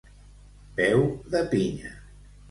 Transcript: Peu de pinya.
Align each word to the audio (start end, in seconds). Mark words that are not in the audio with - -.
Peu 0.79 1.03
de 1.35 1.41
pinya. 1.51 1.91